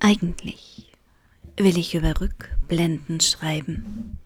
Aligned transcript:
Eigentlich 0.00 0.92
will 1.56 1.78
ich 1.78 1.94
über 1.94 2.20
Rückblenden 2.20 3.20
schreiben. 3.20 4.18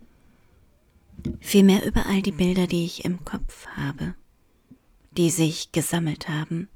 Vielmehr 1.40 1.84
über 1.84 2.06
all 2.06 2.22
die 2.22 2.32
Bilder, 2.32 2.66
die 2.66 2.84
ich 2.84 3.04
im 3.04 3.24
Kopf 3.24 3.66
habe, 3.68 4.14
die 5.12 5.30
sich 5.30 5.72
gesammelt 5.72 6.28
haben, 6.28 6.68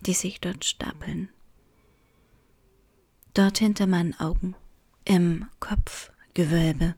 die 0.00 0.12
sich 0.12 0.40
dort 0.40 0.64
stapeln. 0.64 1.28
Dort 3.34 3.58
hinter 3.58 3.86
meinen 3.86 4.18
Augen, 4.18 4.54
im 5.04 5.46
Kopfgewölbe. 5.60 6.94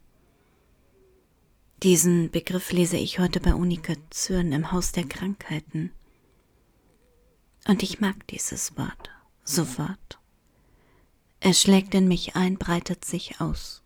Diesen 1.82 2.30
Begriff 2.30 2.73
lese 2.73 2.96
ich 2.96 3.18
heute 3.18 3.39
bei 3.39 3.55
Unike 3.55 3.96
Zürn 4.11 4.52
im 4.52 4.73
Haus 4.73 4.93
der 4.93 5.05
Krankheiten. 5.05 5.93
Und 7.66 7.82
ich 7.82 8.00
mag 8.00 8.27
dieses 8.29 8.77
Wort 8.77 9.11
sofort. 9.45 10.18
Es 11.40 11.62
schlägt 11.62 11.94
in 11.94 12.08
mich 12.08 12.34
ein, 12.36 12.58
breitet 12.58 13.04
sich 13.04 13.40
aus. 13.40 13.82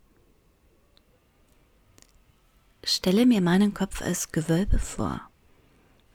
Stelle 2.84 3.26
mir 3.26 3.40
meinen 3.40 3.74
Kopf 3.74 4.02
als 4.02 4.32
Gewölbe 4.32 4.78
vor. 4.78 5.20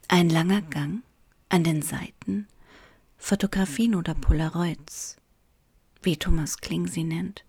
Ein 0.08 0.30
langer 0.30 0.62
Gang, 0.62 1.04
an 1.50 1.64
den 1.64 1.82
Seiten, 1.82 2.48
Fotografien 3.18 3.96
oder 3.96 4.16
Polaroids, 4.16 5.18
wie 6.02 6.18
Thomas 6.18 6.58
Kling 6.58 6.88
sie 6.88 7.04
nennt, 7.04 7.46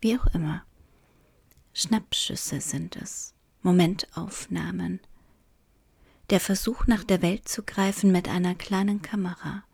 wie 0.00 0.18
auch 0.18 0.26
immer. 0.34 0.64
Schnappschüsse 1.74 2.60
sind 2.60 2.96
es, 2.96 3.34
Momentaufnahmen. 3.62 5.00
Der 6.30 6.40
Versuch 6.40 6.86
nach 6.86 7.04
der 7.04 7.22
Welt 7.22 7.48
zu 7.48 7.62
greifen 7.62 8.12
mit 8.12 8.28
einer 8.28 8.54
kleinen 8.54 9.00
Kamera, 9.00 9.64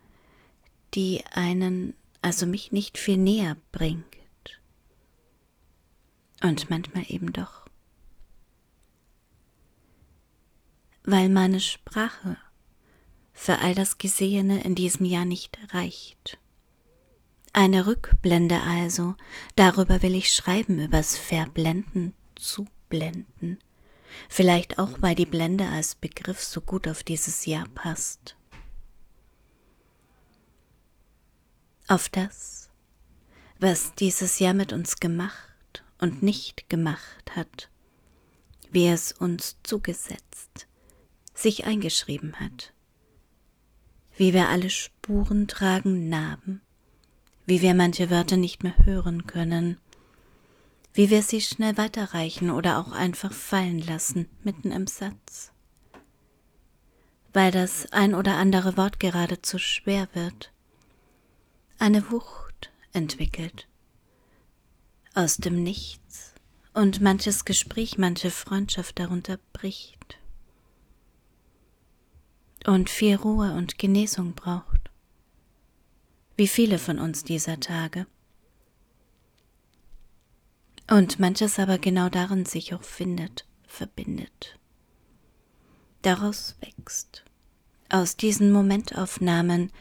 die 0.93 1.23
einen 1.31 1.93
also 2.21 2.45
mich 2.45 2.71
nicht 2.71 2.97
viel 2.97 3.17
näher 3.17 3.57
bringt. 3.71 4.05
Und 6.41 6.69
manchmal 6.69 7.05
eben 7.07 7.33
doch. 7.33 7.65
Weil 11.03 11.29
meine 11.29 11.59
Sprache 11.59 12.37
für 13.33 13.59
all 13.59 13.73
das 13.73 13.97
Gesehene 13.97 14.63
in 14.63 14.75
diesem 14.75 15.05
Jahr 15.05 15.25
nicht 15.25 15.57
reicht. 15.73 16.37
Eine 17.53 17.87
Rückblende 17.87 18.61
also, 18.61 19.15
darüber 19.55 20.01
will 20.01 20.13
ich 20.13 20.31
schreiben, 20.33 20.79
übers 20.79 21.17
Verblenden, 21.17 22.13
Zublenden. 22.35 23.59
Vielleicht 24.27 24.77
auch, 24.77 25.01
weil 25.01 25.15
die 25.15 25.25
Blende 25.25 25.67
als 25.67 25.95
Begriff 25.95 26.43
so 26.43 26.61
gut 26.61 26.87
auf 26.87 27.03
dieses 27.03 27.45
Jahr 27.45 27.67
passt. 27.69 28.35
Auf 31.89 32.07
das, 32.07 32.69
was 33.59 33.95
dieses 33.95 34.39
Jahr 34.39 34.53
mit 34.53 34.71
uns 34.73 34.99
gemacht 34.99 35.83
und 35.99 36.21
nicht 36.21 36.69
gemacht 36.69 37.35
hat, 37.35 37.69
wie 38.71 38.87
es 38.87 39.11
uns 39.11 39.57
zugesetzt, 39.63 40.67
sich 41.33 41.65
eingeschrieben 41.65 42.39
hat, 42.39 42.73
wie 44.15 44.33
wir 44.33 44.49
alle 44.49 44.69
Spuren 44.69 45.47
tragen 45.47 46.09
Narben, 46.09 46.61
wie 47.47 47.61
wir 47.61 47.73
manche 47.73 48.11
Wörter 48.11 48.37
nicht 48.37 48.63
mehr 48.63 48.77
hören 48.85 49.25
können, 49.25 49.77
wie 50.93 51.09
wir 51.09 51.23
sie 51.23 51.41
schnell 51.41 51.75
weiterreichen 51.77 52.51
oder 52.51 52.77
auch 52.77 52.91
einfach 52.91 53.33
fallen 53.33 53.79
lassen 53.79 54.29
mitten 54.43 54.71
im 54.71 54.85
Satz, 54.85 55.51
weil 57.33 57.51
das 57.51 57.91
ein 57.91 58.13
oder 58.13 58.35
andere 58.35 58.77
Wort 58.77 58.99
geradezu 58.99 59.57
schwer 59.57 60.07
wird, 60.13 60.51
eine 61.79 62.11
Wucht 62.11 62.71
entwickelt. 62.93 63.67
Aus 65.15 65.37
dem 65.37 65.63
Nichts 65.63 66.33
und 66.73 67.01
manches 67.01 67.45
Gespräch, 67.45 67.97
manche 67.97 68.31
Freundschaft 68.31 68.99
darunter 68.99 69.39
bricht 69.53 70.19
und 72.65 72.89
viel 72.89 73.15
Ruhe 73.15 73.53
und 73.53 73.77
Genesung 73.77 74.33
braucht. 74.33 74.91
Wie 76.35 76.47
viele 76.47 76.77
von 76.77 76.99
uns 76.99 77.23
dieser 77.23 77.59
Tage. 77.59 78.05
Und 80.89 81.19
manches 81.19 81.59
aber 81.59 81.77
genau 81.77 82.09
darin 82.09 82.45
sich 82.45 82.73
auch 82.73 82.83
findet, 82.83 83.45
verbindet. 83.67 84.57
Daraus 86.01 86.55
wächst, 86.61 87.23
aus 87.89 88.15
diesen 88.15 88.51
Momentaufnahmen, 88.51 89.71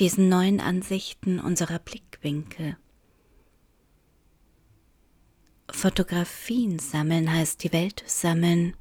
diesen 0.00 0.30
neuen 0.30 0.60
Ansichten 0.60 1.38
unserer 1.38 1.78
Blickwinkel. 1.78 2.76
Fotografien 5.70 6.78
sammeln 6.78 7.30
heißt 7.30 7.62
die 7.62 7.72
Welt 7.72 8.02
sammeln. 8.06 8.74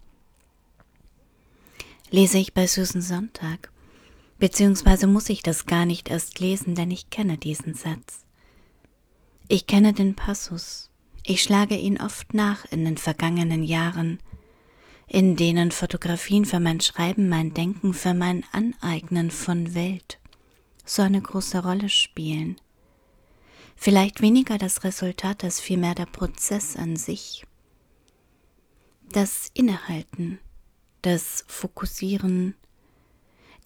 Lese 2.09 2.40
ich 2.40 2.53
bei 2.53 2.66
Susan 2.66 3.02
Sonntag, 3.02 3.69
beziehungsweise 4.40 5.06
muss 5.06 5.29
ich 5.29 5.44
das 5.44 5.66
gar 5.66 5.85
nicht 5.85 6.09
erst 6.09 6.40
lesen, 6.40 6.74
denn 6.74 6.90
ich 6.90 7.09
kenne 7.09 7.38
diesen 7.38 7.75
Satz. 7.75 8.25
Ich 9.50 9.68
kenne 9.68 9.94
den 9.94 10.16
Passus, 10.16 10.90
ich 11.24 11.44
schlage 11.44 11.75
ihn 11.75 12.00
oft 12.00 12.34
nach 12.34 12.66
in 12.72 12.85
den 12.85 12.97
vergangenen 12.97 13.63
Jahren, 13.63 14.19
in 15.06 15.35
denen 15.35 15.72
Fotografien 15.72 16.46
für 16.46 16.59
mein 16.59 16.79
Schreiben, 16.79 17.29
mein 17.29 17.53
Denken, 17.53 17.94
für 17.94 18.13
mein 18.13 18.46
Aneignen 18.52 19.31
von 19.31 19.75
Welt 19.75 20.19
so 20.90 21.04
eine 21.04 21.22
große 21.22 21.60
Rolle 21.60 21.88
spielen. 21.88 22.60
Vielleicht 23.76 24.22
weniger 24.22 24.58
das 24.58 24.84
Resultat 24.84 25.44
als 25.44 25.62
vielmehr 25.62 25.94
der 25.94 26.08
Prozess 26.08 26.76
an 26.76 26.96
sich. 26.96 27.46
Das 29.12 29.52
Innehalten, 29.54 30.40
das 31.04 31.46
Fokussieren, 31.48 32.56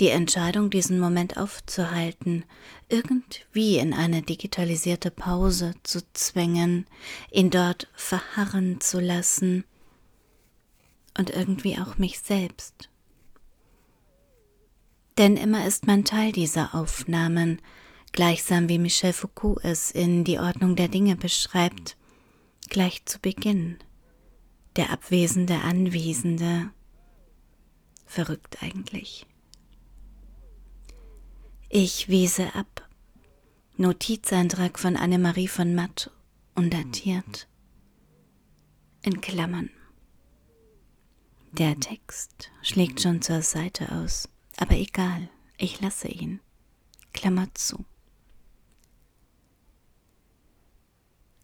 die 0.01 0.09
Entscheidung, 0.09 0.69
diesen 0.69 0.99
Moment 0.99 1.37
aufzuhalten, 1.37 2.43
irgendwie 2.89 3.77
in 3.77 3.93
eine 3.93 4.21
digitalisierte 4.21 5.09
Pause 5.09 5.75
zu 5.83 6.01
zwängen, 6.11 6.87
ihn 7.31 7.49
dort 7.49 7.87
verharren 7.93 8.81
zu 8.81 8.99
lassen 8.99 9.63
und 11.17 11.29
irgendwie 11.29 11.77
auch 11.79 11.97
mich 11.97 12.19
selbst 12.19 12.89
denn 15.17 15.37
immer 15.37 15.65
ist 15.65 15.87
man 15.87 16.05
Teil 16.05 16.31
dieser 16.31 16.75
Aufnahmen, 16.75 17.61
gleichsam 18.11 18.69
wie 18.69 18.79
Michel 18.79 19.13
Foucault 19.13 19.63
es 19.63 19.91
in 19.91 20.23
Die 20.23 20.39
Ordnung 20.39 20.75
der 20.75 20.87
Dinge 20.87 21.15
beschreibt, 21.15 21.97
gleich 22.69 23.05
zu 23.05 23.19
Beginn. 23.19 23.77
Der 24.75 24.89
abwesende 24.89 25.59
Anwesende. 25.59 26.71
Verrückt 28.05 28.63
eigentlich. 28.63 29.27
Ich 31.69 32.09
wiese 32.09 32.55
ab. 32.55 32.87
Notizeintrag 33.77 34.77
von 34.77 34.95
Annemarie 34.95 35.47
von 35.47 35.73
Matt, 35.73 36.11
undatiert. 36.55 37.47
In 39.01 39.21
Klammern. 39.21 39.69
Der 41.51 41.79
Text 41.79 42.51
schlägt 42.61 43.01
schon 43.01 43.21
zur 43.21 43.41
Seite 43.41 43.91
aus. 43.91 44.29
Aber 44.57 44.75
egal, 44.75 45.29
ich 45.57 45.81
lasse 45.81 46.07
ihn. 46.07 46.39
Klammer 47.13 47.47
zu. 47.53 47.85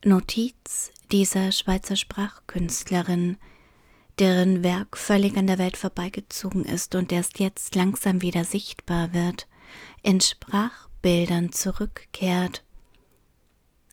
Notiz 0.03 0.91
dieser 1.11 1.51
Schweizer 1.51 1.95
Sprachkünstlerin, 1.95 3.37
deren 4.17 4.63
Werk 4.63 4.97
völlig 4.97 5.37
an 5.37 5.47
der 5.47 5.57
Welt 5.57 5.77
vorbeigezogen 5.77 6.65
ist 6.65 6.95
und 6.95 7.11
erst 7.11 7.39
jetzt 7.39 7.75
langsam 7.75 8.21
wieder 8.21 8.43
sichtbar 8.43 9.13
wird, 9.13 9.47
in 10.03 10.21
Sprachbildern 10.21 11.51
zurückkehrt, 11.51 12.63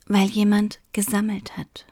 weil 0.07 0.29
jemand 0.29 0.81
gesammelt 0.93 1.57
hat. 1.57 1.87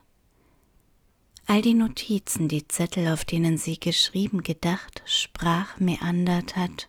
All 1.47 1.61
die 1.61 1.75
Notizen, 1.75 2.49
die 2.49 2.67
Zettel, 2.69 3.13
auf 3.13 3.25
denen 3.25 3.59
sie 3.59 3.79
geschrieben, 3.79 4.43
gedacht, 4.43 5.03
sprach, 5.05 5.79
meandert 5.79 6.57
hat, 6.57 6.89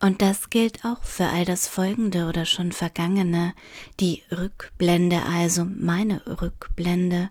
und 0.00 0.22
das 0.22 0.48
gilt 0.48 0.84
auch 0.84 1.02
für 1.04 1.26
all 1.26 1.44
das 1.44 1.68
Folgende 1.68 2.26
oder 2.26 2.46
schon 2.46 2.72
Vergangene, 2.72 3.54
die 4.00 4.22
Rückblende, 4.32 5.22
also 5.24 5.64
meine 5.64 6.40
Rückblende, 6.40 7.30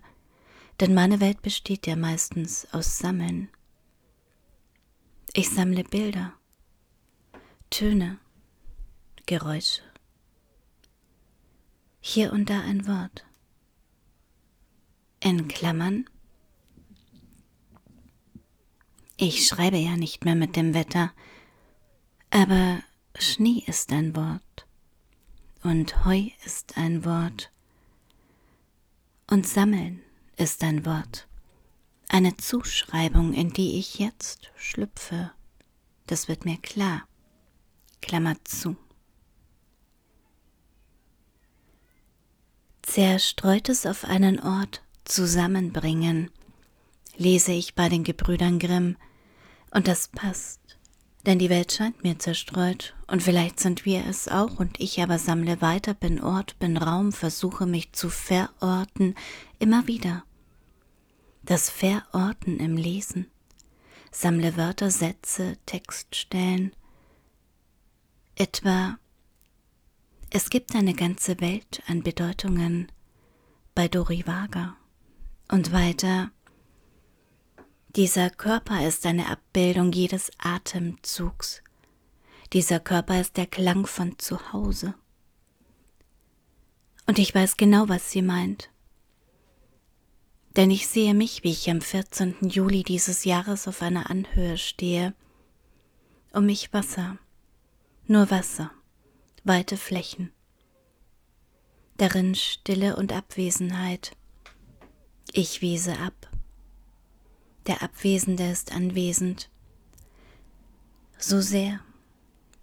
denn 0.78 0.94
meine 0.94 1.20
Welt 1.20 1.42
besteht 1.42 1.86
ja 1.86 1.96
meistens 1.96 2.68
aus 2.72 2.98
Sammeln. 2.98 3.48
Ich 5.32 5.50
sammle 5.50 5.84
Bilder, 5.84 6.32
Töne, 7.70 8.18
Geräusche. 9.26 9.82
Hier 12.00 12.32
und 12.32 12.50
da 12.50 12.60
ein 12.60 12.86
Wort. 12.86 13.24
In 15.20 15.48
Klammern. 15.48 16.08
Ich 19.16 19.46
schreibe 19.46 19.76
ja 19.76 19.96
nicht 19.96 20.24
mehr 20.24 20.34
mit 20.34 20.56
dem 20.56 20.72
Wetter, 20.72 21.12
aber 22.30 22.82
Schnee 23.18 23.64
ist 23.66 23.92
ein 23.92 24.14
Wort. 24.16 24.66
und 25.62 26.04
Heu 26.04 26.30
ist 26.44 26.76
ein 26.76 27.04
Wort. 27.04 27.50
Und 29.28 29.46
sammeln 29.46 30.02
ist 30.36 30.62
ein 30.64 30.86
Wort, 30.86 31.28
eine 32.08 32.36
Zuschreibung, 32.36 33.34
in 33.34 33.52
die 33.52 33.78
ich 33.78 33.98
jetzt 33.98 34.50
schlüpfe. 34.56 35.32
Das 36.06 36.28
wird 36.28 36.44
mir 36.44 36.56
klar. 36.56 37.06
Klammer 38.00 38.36
zu. 38.44 38.76
Zerstreutes 42.82 43.86
auf 43.86 44.04
einen 44.04 44.40
Ort 44.40 44.82
zusammenbringen, 45.04 46.30
lese 47.16 47.52
ich 47.52 47.74
bei 47.74 47.88
den 47.88 48.02
Gebrüdern 48.02 48.58
Grimm, 48.58 48.96
und 49.70 49.86
das 49.86 50.08
passt, 50.08 50.59
denn 51.26 51.38
die 51.38 51.50
Welt 51.50 51.72
scheint 51.72 52.02
mir 52.02 52.18
zerstreut, 52.18 52.94
und 53.06 53.22
vielleicht 53.22 53.60
sind 53.60 53.84
wir 53.84 54.06
es 54.06 54.28
auch, 54.28 54.58
und 54.58 54.80
ich 54.80 55.02
aber 55.02 55.18
sammle 55.18 55.60
weiter, 55.60 55.94
bin 55.94 56.20
Ort, 56.20 56.58
bin 56.58 56.76
Raum, 56.76 57.12
versuche 57.12 57.66
mich 57.66 57.92
zu 57.92 58.08
verorten, 58.08 59.14
immer 59.58 59.86
wieder. 59.86 60.24
Das 61.42 61.70
Verorten 61.70 62.58
im 62.58 62.76
Lesen, 62.76 63.26
sammle 64.10 64.56
Wörter, 64.56 64.90
Sätze, 64.90 65.56
Textstellen, 65.66 66.72
etwa 68.34 68.98
es 70.32 70.48
gibt 70.48 70.76
eine 70.76 70.94
ganze 70.94 71.40
Welt 71.40 71.82
an 71.88 72.04
Bedeutungen 72.04 72.92
bei 73.74 73.88
Dori 73.88 74.24
Vaga. 74.28 74.76
Und 75.50 75.72
weiter, 75.72 76.30
dieser 77.96 78.30
Körper 78.30 78.86
ist 78.86 79.04
eine 79.06 79.28
Abbildung 79.28 79.92
jedes 79.92 80.30
Atemzugs. 80.38 81.62
Dieser 82.52 82.80
Körper 82.80 83.20
ist 83.20 83.36
der 83.36 83.46
Klang 83.46 83.86
von 83.86 84.18
zu 84.18 84.52
Hause. 84.52 84.94
Und 87.06 87.18
ich 87.18 87.34
weiß 87.34 87.56
genau, 87.56 87.88
was 87.88 88.10
sie 88.10 88.22
meint. 88.22 88.70
Denn 90.56 90.70
ich 90.70 90.88
sehe 90.88 91.14
mich, 91.14 91.44
wie 91.44 91.50
ich 91.50 91.70
am 91.70 91.80
14. 91.80 92.36
Juli 92.48 92.82
dieses 92.82 93.24
Jahres 93.24 93.68
auf 93.68 93.82
einer 93.82 94.10
Anhöhe 94.10 94.58
stehe. 94.58 95.14
Um 96.32 96.46
mich 96.46 96.72
Wasser, 96.72 97.18
nur 98.06 98.30
Wasser 98.30 98.70
weite 99.44 99.76
Flächen. 99.76 100.32
Darin 101.96 102.34
Stille 102.34 102.96
und 102.96 103.12
Abwesenheit. 103.12 104.16
Ich 105.32 105.60
wiese 105.60 105.98
ab. 105.98 106.29
Der 107.70 107.84
Abwesende 107.84 108.50
ist 108.50 108.72
anwesend. 108.72 109.48
So 111.18 111.40
sehr, 111.40 111.78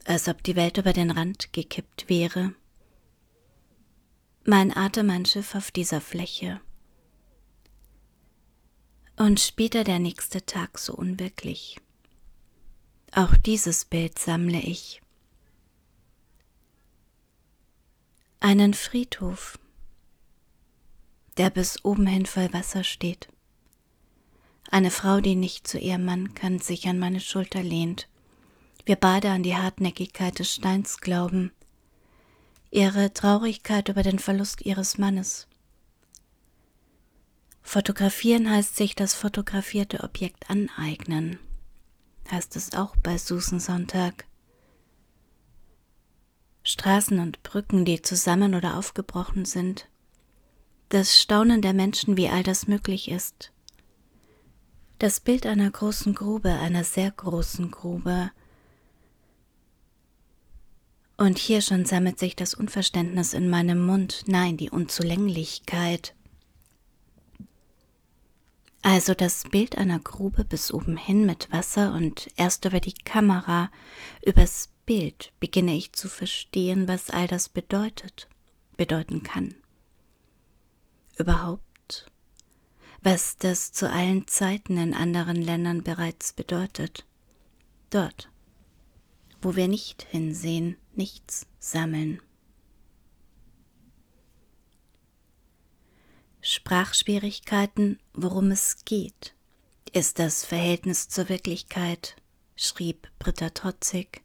als 0.03 0.27
ob 0.27 0.43
die 0.43 0.57
Welt 0.57 0.77
über 0.77 0.91
den 0.91 1.11
Rand 1.11 1.53
gekippt 1.53 2.09
wäre. 2.09 2.53
Mein 4.43 4.75
Atem 4.75 5.09
ein 5.09 5.25
Schiff 5.25 5.55
auf 5.55 5.71
dieser 5.71 6.01
Fläche. 6.01 6.59
Und 9.15 9.39
später 9.39 9.85
der 9.85 9.99
nächste 9.99 10.45
Tag 10.45 10.77
so 10.77 10.93
unwirklich. 10.93 11.77
Auch 13.13 13.37
dieses 13.37 13.85
Bild 13.85 14.19
sammle 14.19 14.59
ich. 14.59 15.01
einen 18.41 18.73
Friedhof, 18.73 19.57
der 21.37 21.49
bis 21.49 21.85
oben 21.85 22.07
hin 22.07 22.25
voll 22.25 22.51
Wasser 22.51 22.83
steht. 22.83 23.29
Eine 24.69 24.91
Frau, 24.91 25.21
die 25.21 25.35
nicht 25.35 25.67
zu 25.67 25.79
ihrem 25.79 26.05
Mann 26.05 26.33
kann, 26.33 26.59
sich 26.59 26.87
an 26.87 26.99
meine 26.99 27.19
Schulter 27.19 27.63
lehnt. 27.63 28.07
Wir 28.85 28.95
beide 28.95 29.29
an 29.31 29.43
die 29.43 29.55
Hartnäckigkeit 29.55 30.39
des 30.39 30.53
Steins 30.53 30.99
glauben, 30.99 31.51
ihre 32.71 33.13
Traurigkeit 33.13 33.89
über 33.89 34.03
den 34.03 34.19
Verlust 34.19 34.61
ihres 34.61 34.97
Mannes. 34.97 35.47
Fotografieren 37.61 38.49
heißt 38.49 38.77
sich 38.77 38.95
das 38.95 39.13
fotografierte 39.13 40.03
Objekt 40.03 40.49
aneignen, 40.49 41.37
heißt 42.31 42.55
es 42.55 42.73
auch 42.73 42.95
bei 42.95 43.17
Susan 43.17 43.59
Sonntag. 43.59 44.25
Straßen 46.63 47.19
und 47.19 47.43
Brücken, 47.43 47.83
die 47.83 48.01
zusammen 48.01 48.55
oder 48.55 48.77
aufgebrochen 48.77 49.43
sind, 49.43 49.89
das 50.89 51.21
Staunen 51.21 51.61
der 51.61 51.73
Menschen, 51.73 52.15
wie 52.15 52.29
all 52.29 52.43
das 52.43 52.67
möglich 52.67 53.09
ist, 53.09 53.51
das 54.99 55.19
Bild 55.19 55.45
einer 55.45 55.69
großen 55.69 56.13
Grube, 56.15 56.51
einer 56.51 56.83
sehr 56.83 57.11
großen 57.11 57.71
Grube, 57.71 58.31
und 61.17 61.39
hier 61.39 61.61
schon 61.61 61.85
sammelt 61.85 62.19
sich 62.19 62.35
das 62.35 62.53
Unverständnis 62.53 63.33
in 63.33 63.49
meinem 63.49 63.83
Mund, 63.83 64.25
nein, 64.27 64.55
die 64.55 64.69
Unzulänglichkeit. 64.69 66.13
Also 68.83 69.15
das 69.15 69.43
Bild 69.49 69.79
einer 69.79 69.99
Grube 69.99 70.45
bis 70.45 70.71
oben 70.71 70.95
hin 70.95 71.25
mit 71.25 71.51
Wasser 71.51 71.93
und 71.93 72.29
erst 72.35 72.65
über 72.65 72.79
die 72.79 72.93
Kamera, 72.93 73.71
übers 74.23 74.69
Bild 74.85 75.33
beginne 75.39 75.75
ich 75.75 75.91
zu 75.93 76.07
verstehen, 76.07 76.87
was 76.87 77.09
all 77.09 77.27
das 77.27 77.49
bedeutet, 77.49 78.29
bedeuten 78.77 79.23
kann. 79.23 79.55
Überhaupt, 81.17 81.66
was 83.09 83.37
das 83.37 83.71
zu 83.71 83.89
allen 83.89 84.27
Zeiten 84.27 84.77
in 84.77 84.93
anderen 84.93 85.41
Ländern 85.41 85.81
bereits 85.81 86.33
bedeutet. 86.33 87.05
Dort, 87.89 88.29
wo 89.41 89.55
wir 89.55 89.69
nicht 89.69 90.05
hinsehen, 90.11 90.75
nichts 90.93 91.47
sammeln. 91.57 92.21
Sprachschwierigkeiten, 96.41 97.97
worum 98.13 98.51
es 98.51 98.83
geht, 98.83 99.33
ist 99.93 100.19
das 100.19 100.43
Verhältnis 100.43 101.07
zur 101.07 101.29
Wirklichkeit, 101.29 102.17
schrieb 102.57 103.07
Britta 103.19 103.51
Trotzig 103.51 104.21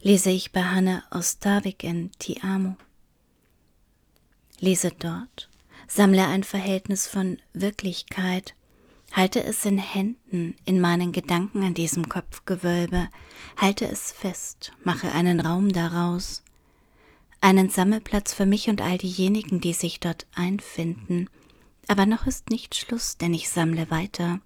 lese 0.00 0.30
ich 0.30 0.50
bei 0.50 0.64
Hanne 0.64 1.04
Ostavik 1.12 1.84
in 1.84 2.10
Ti 2.18 2.40
Amo. 2.42 2.76
Lese 4.58 4.90
dort, 4.90 5.49
sammle 5.90 6.26
ein 6.26 6.44
Verhältnis 6.44 7.06
von 7.06 7.38
Wirklichkeit, 7.52 8.54
halte 9.12 9.42
es 9.42 9.64
in 9.64 9.78
Händen, 9.78 10.54
in 10.64 10.80
meinen 10.80 11.12
Gedanken 11.12 11.64
an 11.64 11.74
diesem 11.74 12.08
Kopfgewölbe, 12.08 13.08
halte 13.56 13.88
es 13.88 14.12
fest, 14.12 14.72
mache 14.84 15.10
einen 15.12 15.40
Raum 15.40 15.72
daraus, 15.72 16.44
einen 17.40 17.70
Sammelplatz 17.70 18.32
für 18.32 18.46
mich 18.46 18.68
und 18.68 18.80
all 18.80 18.98
diejenigen, 18.98 19.60
die 19.60 19.72
sich 19.72 19.98
dort 19.98 20.26
einfinden. 20.34 21.28
Aber 21.88 22.06
noch 22.06 22.26
ist 22.26 22.50
nicht 22.50 22.76
Schluss, 22.76 23.16
denn 23.16 23.34
ich 23.34 23.48
sammle 23.48 23.90
weiter 23.90 24.40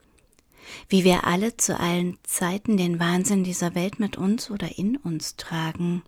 wie 0.89 1.05
wir 1.05 1.25
alle 1.25 1.57
zu 1.57 1.79
allen 1.79 2.19
Zeiten 2.23 2.77
den 2.77 2.99
Wahnsinn 2.99 3.45
dieser 3.45 3.75
Welt 3.75 4.01
mit 4.01 4.17
uns 4.17 4.51
oder 4.51 4.79
in 4.79 4.97
uns 4.97 5.37
tragen. 5.37 6.03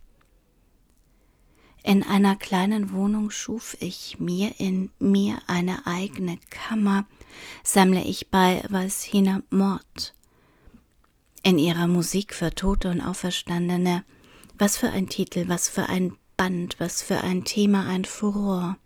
In 1.87 2.03
einer 2.03 2.35
kleinen 2.35 2.91
Wohnung 2.91 3.31
schuf 3.31 3.77
ich 3.79 4.19
mir 4.19 4.59
in 4.59 4.91
mir 4.99 5.39
eine 5.47 5.87
eigene 5.87 6.37
Kammer, 6.51 7.07
sammle 7.63 8.03
ich 8.03 8.29
bei 8.29 8.65
Valsina 8.69 9.45
Mord. 9.51 10.13
In 11.45 11.59
ihrer 11.59 11.87
Musik 11.87 12.35
für 12.35 12.53
Tote 12.53 12.91
und 12.91 13.01
Auferstandene, 13.01 14.03
was 14.59 14.77
für 14.77 14.91
ein 14.91 15.09
Titel, 15.09 15.45
was 15.47 15.69
für 15.69 15.89
ein 15.89 16.17
Band, 16.37 16.75
was 16.81 17.03
für 17.03 17.21
ein 17.21 17.45
Thema, 17.45 17.87
ein 17.87 18.05
Furor. 18.05 18.79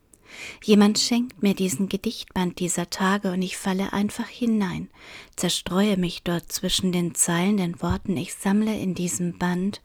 Jemand 0.63 0.99
schenkt 0.99 1.43
mir 1.43 1.55
diesen 1.55 1.89
Gedichtband 1.89 2.59
dieser 2.59 2.91
Tage 2.91 3.33
und 3.33 3.41
ich 3.41 3.57
falle 3.57 3.95
einfach 3.95 4.29
hinein, 4.29 4.91
zerstreue 5.37 5.97
mich 5.97 6.23
dort 6.23 6.53
zwischen 6.53 6.93
den 6.93 7.15
Zeilen, 7.15 7.57
den 7.57 7.81
Worten, 7.81 8.19
ich 8.19 8.35
sammle 8.35 8.79
in 8.79 8.95
diesem 8.95 9.39
Band. 9.39 9.81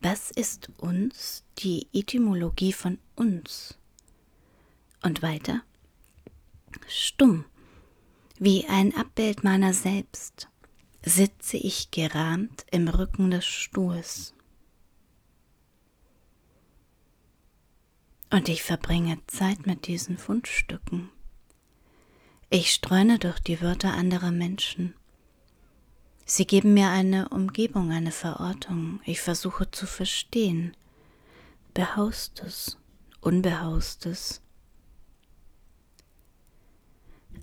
Was 0.00 0.30
ist 0.30 0.70
uns, 0.78 1.44
die 1.58 1.86
Etymologie 1.92 2.72
von 2.72 2.98
uns? 3.16 3.78
Und 5.02 5.20
weiter? 5.20 5.62
Stumm, 6.88 7.44
wie 8.38 8.66
ein 8.66 8.96
Abbild 8.96 9.44
meiner 9.44 9.74
selbst, 9.74 10.48
sitze 11.04 11.58
ich 11.58 11.90
gerahmt 11.90 12.64
im 12.70 12.88
Rücken 12.88 13.30
des 13.30 13.44
Stuhls. 13.44 14.34
Und 18.30 18.48
ich 18.48 18.62
verbringe 18.62 19.18
Zeit 19.26 19.66
mit 19.66 19.86
diesen 19.86 20.16
Fundstücken. 20.16 21.10
Ich 22.48 22.72
streune 22.72 23.18
durch 23.18 23.40
die 23.40 23.60
Wörter 23.60 23.92
anderer 23.92 24.30
Menschen. 24.30 24.94
Sie 26.32 26.46
geben 26.46 26.74
mir 26.74 26.90
eine 26.90 27.28
Umgebung, 27.30 27.90
eine 27.90 28.12
Verortung. 28.12 29.00
Ich 29.04 29.20
versuche 29.20 29.68
zu 29.72 29.84
verstehen. 29.84 30.76
Behaustes, 31.74 32.78
Unbehaustes. 33.20 34.40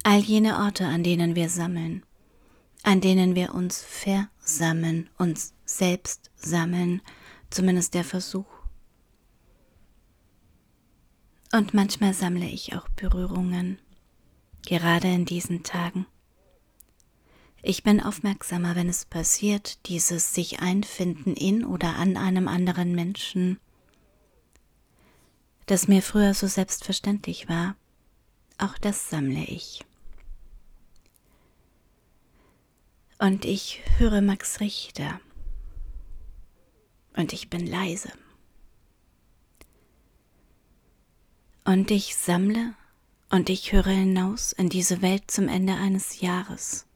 All 0.03 0.19
jene 0.19 0.59
Orte, 0.59 0.85
an 0.85 1.03
denen 1.03 1.35
wir 1.35 1.49
sammeln, 1.49 2.05
an 2.81 3.01
denen 3.01 3.35
wir 3.35 3.53
uns 3.53 3.83
versammeln, 3.83 5.09
uns 5.17 5.53
selbst 5.65 6.31
sammeln, 6.37 7.01
zumindest 7.49 7.93
der 7.93 8.05
Versuch. 8.05 8.47
Und 11.51 11.73
manchmal 11.73 12.13
sammle 12.13 12.45
ich 12.45 12.73
auch 12.73 12.87
Berührungen, 12.95 13.79
gerade 14.65 15.09
in 15.09 15.25
diesen 15.25 15.63
Tagen. 15.63 16.05
Ich 17.69 17.83
bin 17.83 18.01
aufmerksamer, 18.01 18.77
wenn 18.77 18.87
es 18.87 19.03
passiert, 19.03 19.85
dieses 19.87 20.33
sich 20.33 20.61
einfinden 20.61 21.33
in 21.33 21.65
oder 21.65 21.97
an 21.97 22.15
einem 22.15 22.47
anderen 22.47 22.95
Menschen, 22.95 23.59
das 25.65 25.89
mir 25.89 26.01
früher 26.01 26.33
so 26.33 26.47
selbstverständlich 26.47 27.49
war. 27.49 27.75
Auch 28.57 28.77
das 28.77 29.09
sammle 29.09 29.43
ich. 29.43 29.83
Und 33.19 33.43
ich 33.43 33.81
höre 33.97 34.21
Max 34.21 34.61
Richter. 34.61 35.19
Und 37.17 37.33
ich 37.33 37.49
bin 37.49 37.67
leise. 37.67 38.13
Und 41.65 41.91
ich 41.91 42.15
sammle 42.15 42.75
und 43.29 43.49
ich 43.49 43.73
höre 43.73 43.91
hinaus 43.91 44.53
in 44.53 44.69
diese 44.69 45.01
Welt 45.01 45.29
zum 45.29 45.49
Ende 45.49 45.73
eines 45.73 46.21
Jahres. 46.21 46.86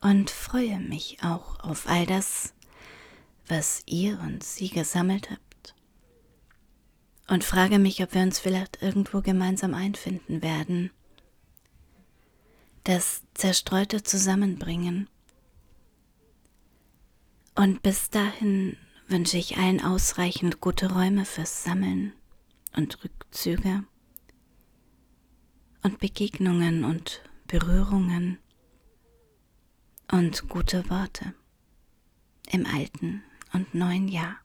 Und 0.00 0.30
freue 0.30 0.80
mich 0.80 1.18
auch 1.22 1.60
auf 1.60 1.86
all 1.86 2.06
das, 2.06 2.54
was 3.46 3.82
ihr 3.86 4.18
und 4.20 4.42
sie 4.42 4.70
gesammelt 4.70 5.30
habt. 5.30 5.74
Und 7.28 7.44
frage 7.44 7.78
mich, 7.78 8.02
ob 8.02 8.14
wir 8.14 8.22
uns 8.22 8.38
vielleicht 8.38 8.82
irgendwo 8.82 9.20
gemeinsam 9.20 9.74
einfinden 9.74 10.42
werden 10.42 10.90
das 12.84 13.22
Zerstreute 13.34 14.02
zusammenbringen. 14.02 15.08
Und 17.54 17.82
bis 17.82 18.10
dahin 18.10 18.76
wünsche 19.06 19.36
ich 19.36 19.58
allen 19.58 19.80
ausreichend 19.82 20.60
gute 20.60 20.92
Räume 20.92 21.24
fürs 21.24 21.62
Sammeln 21.62 22.12
und 22.74 23.02
Rückzüge 23.04 23.84
und 25.82 25.98
Begegnungen 25.98 26.84
und 26.84 27.22
Berührungen 27.46 28.38
und 30.12 30.48
gute 30.48 30.88
Worte 30.90 31.34
im 32.50 32.66
alten 32.66 33.22
und 33.52 33.74
neuen 33.74 34.08
Jahr. 34.08 34.36